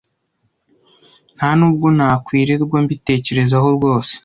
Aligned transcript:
Nta 1.37 1.49
nubwo 1.59 1.87
nakwirirwa 1.97 2.77
mbitekerezaho 2.85 3.67
rwose. 3.75 4.13